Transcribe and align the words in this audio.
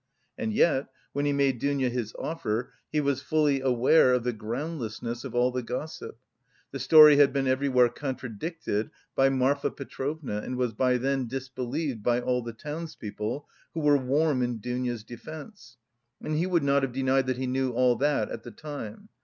And 0.35 0.51
yet, 0.51 0.87
when 1.13 1.25
he 1.27 1.31
made 1.31 1.59
Dounia 1.59 1.89
his 1.91 2.15
offer, 2.17 2.73
he 2.91 2.99
was 2.99 3.21
fully 3.21 3.61
aware 3.61 4.15
of 4.15 4.23
the 4.23 4.33
groundlessness 4.33 5.23
of 5.23 5.35
all 5.35 5.51
the 5.51 5.61
gossip. 5.61 6.17
The 6.71 6.79
story 6.79 7.17
had 7.17 7.31
been 7.31 7.45
everywhere 7.45 7.87
contradicted 7.87 8.89
by 9.15 9.29
Marfa 9.29 9.69
Petrovna, 9.69 10.37
and 10.37 10.55
was 10.57 10.73
by 10.73 10.97
then 10.97 11.27
disbelieved 11.27 12.01
by 12.01 12.19
all 12.19 12.41
the 12.41 12.51
townspeople, 12.51 13.47
who 13.75 13.79
were 13.81 13.95
warm 13.95 14.41
in 14.41 14.57
Dounia'a 14.57 15.05
defence. 15.05 15.77
And 16.19 16.33
he 16.35 16.47
would 16.47 16.63
not 16.63 16.81
have 16.81 16.93
denied 16.93 17.27
that 17.27 17.37
he 17.37 17.45
knew 17.45 17.69
all 17.71 17.95
that 17.97 18.31
at 18.31 18.41
the 18.41 18.49
time. 18.49 19.09